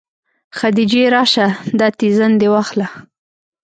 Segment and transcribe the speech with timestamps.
[0.57, 1.45] خديجې راسه
[1.79, 2.87] دا تيزن دې واخله.